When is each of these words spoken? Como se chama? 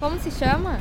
Como 0.00 0.18
se 0.18 0.30
chama? 0.30 0.78